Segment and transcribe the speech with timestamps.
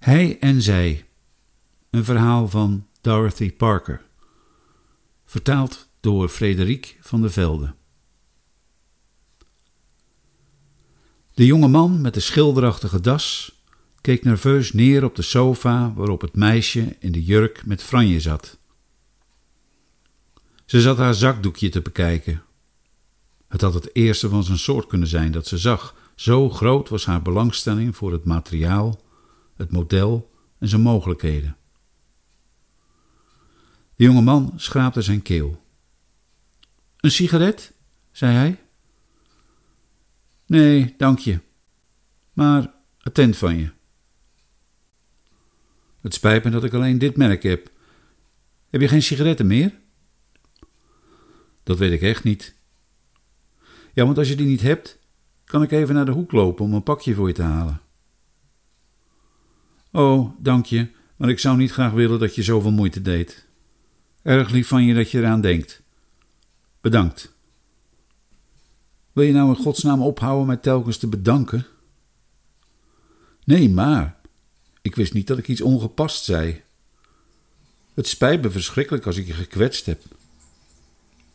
[0.00, 1.06] Hij en zij.
[1.90, 4.02] Een verhaal van Dorothy Parker.
[5.24, 7.74] Vertaald door Frederik van der Velde.
[11.34, 13.54] De jonge man met de schilderachtige das
[14.00, 18.58] keek nerveus neer op de sofa waarop het meisje in de jurk met franje zat.
[20.64, 22.42] Ze zat haar zakdoekje te bekijken.
[23.48, 25.94] Het had het eerste van zijn soort kunnen zijn dat ze zag.
[26.14, 29.08] Zo groot was haar belangstelling voor het materiaal,
[29.60, 31.56] het model en zijn mogelijkheden.
[33.96, 35.62] De jonge man schraapte zijn keel.
[36.96, 37.72] Een sigaret?
[38.10, 38.60] zei hij.
[40.46, 41.40] Nee, dank je.
[42.32, 43.70] Maar attent van je.
[46.00, 47.70] Het spijt me dat ik alleen dit merk heb.
[48.70, 49.78] Heb je geen sigaretten meer?
[51.62, 52.54] Dat weet ik echt niet.
[53.92, 54.98] Ja, want als je die niet hebt,
[55.44, 57.80] kan ik even naar de hoek lopen om een pakje voor je te halen.
[59.92, 63.46] Oh, dank je, maar ik zou niet graag willen dat je zoveel moeite deed.
[64.22, 65.82] Erg lief van je dat je eraan denkt.
[66.80, 67.34] Bedankt.
[69.12, 71.66] Wil je nou in godsnaam ophouden met telkens te bedanken?
[73.44, 74.20] Nee, maar.
[74.82, 76.62] Ik wist niet dat ik iets ongepast zei.
[77.94, 80.02] Het spijt me verschrikkelijk als ik je gekwetst heb.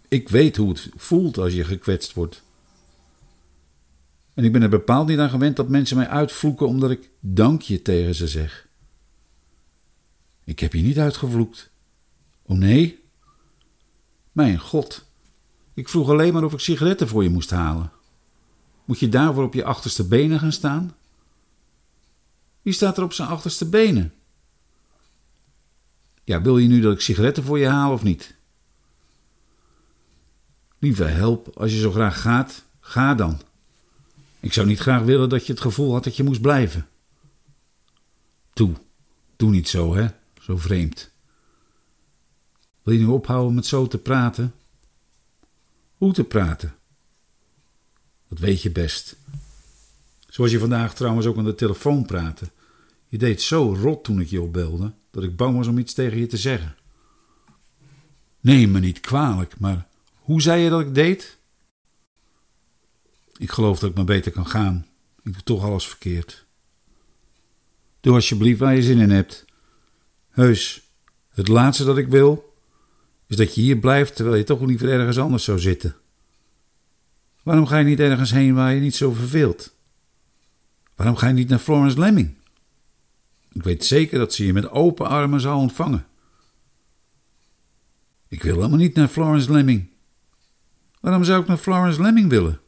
[0.07, 2.43] Ik weet hoe het voelt als je gekwetst wordt.
[4.35, 7.81] En ik ben er bepaald niet aan gewend dat mensen mij uitvloeken omdat ik dankje
[7.81, 8.67] tegen ze zeg.
[10.43, 11.69] Ik heb je niet uitgevloekt.
[12.41, 13.03] Oh nee?
[14.31, 15.05] Mijn god,
[15.73, 17.91] ik vroeg alleen maar of ik sigaretten voor je moest halen.
[18.85, 20.95] Moet je daarvoor op je achterste benen gaan staan?
[22.61, 24.13] Wie staat er op zijn achterste benen?
[26.23, 28.35] Ja, wil je nu dat ik sigaretten voor je haal of niet?
[30.79, 33.41] Lieve help, als je zo graag gaat, ga dan.
[34.45, 36.87] Ik zou niet graag willen dat je het gevoel had dat je moest blijven.
[38.53, 38.73] Toe,
[39.35, 40.07] doe niet zo, hè?
[40.41, 41.11] Zo vreemd.
[42.83, 44.53] Wil je nu ophouden met zo te praten?
[45.97, 46.75] Hoe te praten?
[48.27, 49.15] Dat weet je best.
[50.27, 52.49] Zoals je vandaag trouwens ook aan de telefoon praatte.
[53.07, 56.17] Je deed zo rot toen ik je opbelde, dat ik bang was om iets tegen
[56.17, 56.75] je te zeggen.
[58.39, 61.37] Neem me niet kwalijk, maar hoe zei je dat ik deed?
[63.37, 64.85] Ik geloof dat ik maar beter kan gaan.
[65.23, 66.45] Ik doe toch alles verkeerd.
[67.99, 69.45] Doe alsjeblieft waar je zin in hebt.
[70.29, 70.81] Heus,
[71.29, 72.53] het laatste dat ik wil,
[73.27, 75.95] is dat je hier blijft terwijl je toch liever ergens anders zou zitten.
[77.43, 79.73] Waarom ga je niet ergens heen waar je niet zo verveelt?
[80.95, 82.35] Waarom ga je niet naar Florence Lemming?
[83.51, 86.05] Ik weet zeker dat ze je met open armen zou ontvangen.
[88.27, 89.89] Ik wil helemaal niet naar Florence Lemming.
[90.99, 92.59] Waarom zou ik naar Florence Lemming willen?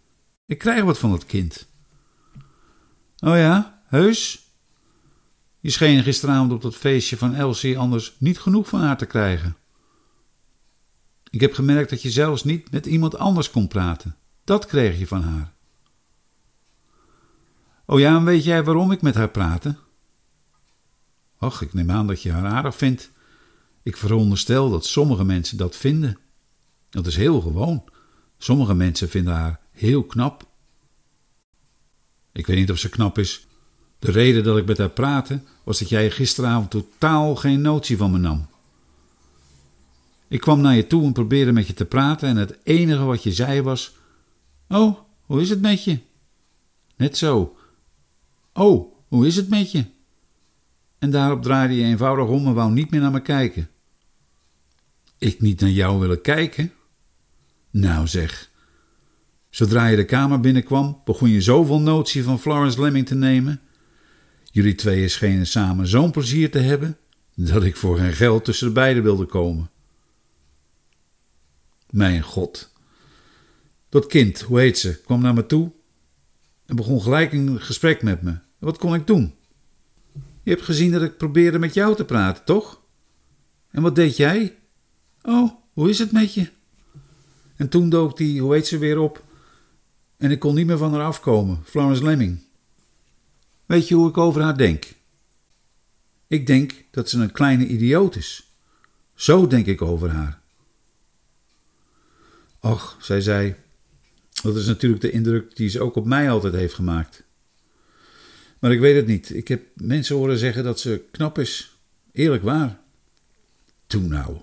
[0.47, 1.67] Ik krijg wat van dat kind.
[3.19, 4.51] Oh ja, heus?
[5.59, 9.57] Je scheen gisteravond op dat feestje van Elsie anders niet genoeg van haar te krijgen.
[11.29, 14.15] Ik heb gemerkt dat je zelfs niet met iemand anders kon praten.
[14.43, 15.53] Dat kreeg je van haar.
[17.85, 19.75] Oh ja, en weet jij waarom ik met haar praatte?
[21.37, 23.11] Ach, ik neem aan dat je haar aardig vindt.
[23.83, 26.17] Ik veronderstel dat sommige mensen dat vinden.
[26.89, 27.83] Dat is heel gewoon.
[28.37, 30.47] Sommige mensen vinden haar heel knap.
[32.31, 33.47] Ik weet niet of ze knap is.
[33.99, 38.11] De reden dat ik met haar praatte was dat jij gisteravond totaal geen notie van
[38.11, 38.47] me nam.
[40.27, 43.23] Ik kwam naar je toe en probeerde met je te praten en het enige wat
[43.23, 43.95] je zei was:
[44.67, 45.99] Oh, hoe is het met je?
[46.95, 47.57] Net zo.
[48.53, 49.85] Oh, hoe is het met je?
[50.99, 53.69] En daarop draaide je eenvoudig om en wou niet meer naar me kijken.
[55.17, 56.73] Ik niet naar jou willen kijken?
[57.69, 58.49] Nou zeg.
[59.49, 63.61] Zodra je de kamer binnenkwam, begon je zoveel notie van Florence Lemming te nemen.
[64.43, 66.97] Jullie tweeën schenen samen zo'n plezier te hebben,
[67.35, 69.69] dat ik voor geen geld tussen de beiden wilde komen.
[71.89, 72.73] Mijn god.
[73.89, 75.71] Dat kind, hoe heet ze, kwam naar me toe
[76.65, 78.37] en begon gelijk een gesprek met me.
[78.59, 79.33] Wat kon ik doen?
[80.43, 82.81] Je hebt gezien dat ik probeerde met jou te praten, toch?
[83.71, 84.57] En wat deed jij?
[85.21, 86.49] Oh, hoe is het met je?
[87.55, 89.23] En toen dook die, hoe heet ze weer op?
[90.17, 92.39] En ik kon niet meer van haar afkomen, Florence Lemming.
[93.65, 94.93] Weet je hoe ik over haar denk?
[96.27, 98.51] Ik denk dat ze een kleine idioot is.
[99.13, 100.41] Zo denk ik over haar.
[102.59, 103.57] Och, zei zij,
[104.43, 107.23] dat is natuurlijk de indruk die ze ook op mij altijd heeft gemaakt.
[108.59, 109.35] Maar ik weet het niet.
[109.35, 111.77] Ik heb mensen horen zeggen dat ze knap is.
[112.11, 112.79] Eerlijk waar.
[113.87, 114.37] Toe nou.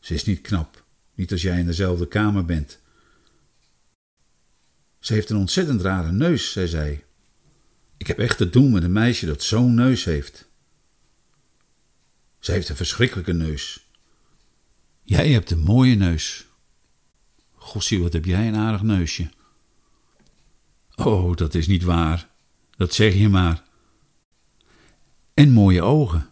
[0.00, 0.84] Ze is niet knap.
[1.14, 2.80] Niet als jij in dezelfde kamer bent.
[5.02, 7.04] Ze heeft een ontzettend rare neus, zei zij.
[7.96, 10.48] Ik heb echt te doen met een meisje dat zo'n neus heeft.
[12.38, 13.88] Ze heeft een verschrikkelijke neus.
[15.02, 16.46] Jij hebt een mooie neus.
[17.54, 19.30] Gossie, wat heb jij een aardig neusje.
[20.94, 22.28] Oh, dat is niet waar.
[22.76, 23.62] Dat zeg je maar.
[25.34, 26.30] En mooie ogen.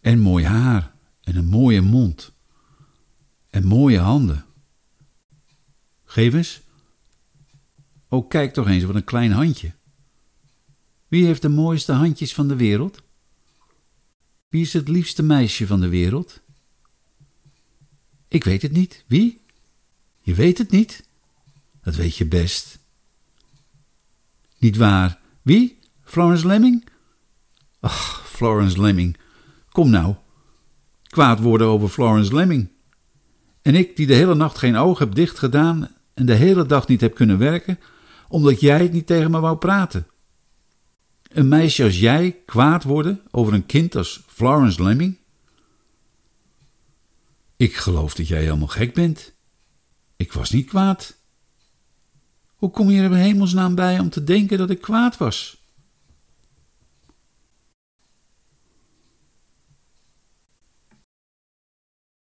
[0.00, 0.94] En mooi haar.
[1.22, 2.32] En een mooie mond.
[3.50, 4.44] En mooie handen.
[6.04, 6.63] Geef eens.
[8.14, 9.72] Oh, kijk toch eens, wat een klein handje.
[11.08, 13.02] Wie heeft de mooiste handjes van de wereld?
[14.48, 16.40] Wie is het liefste meisje van de wereld?
[18.28, 19.04] Ik weet het niet.
[19.06, 19.40] Wie?
[20.20, 21.06] Je weet het niet?
[21.82, 22.78] Dat weet je best.
[24.58, 25.18] Niet waar.
[25.42, 25.78] Wie?
[26.02, 26.88] Florence Lemming?
[27.80, 29.16] Ach, Florence Lemming.
[29.68, 30.14] Kom nou.
[31.02, 32.68] Kwaad worden over Florence Lemming.
[33.62, 36.88] En ik, die de hele nacht geen oog heb dicht gedaan en de hele dag
[36.88, 37.78] niet heb kunnen werken,
[38.34, 40.06] omdat jij niet tegen me wou praten.
[41.22, 45.18] Een meisje als jij kwaad worden over een kind als Florence Lemming?
[47.56, 49.32] Ik geloof dat jij helemaal gek bent.
[50.16, 51.16] Ik was niet kwaad.
[52.54, 55.63] Hoe kom je er in hemelsnaam bij om te denken dat ik kwaad was?